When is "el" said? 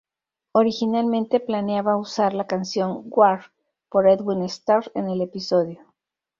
5.11-5.21